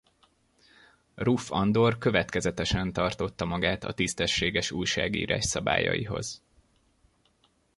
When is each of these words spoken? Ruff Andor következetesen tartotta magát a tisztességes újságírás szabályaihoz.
Ruff 1.15 1.51
Andor 1.51 1.97
következetesen 1.97 2.93
tartotta 2.93 3.45
magát 3.45 3.83
a 3.83 3.93
tisztességes 3.93 4.71
újságírás 4.71 5.45
szabályaihoz. 5.45 6.41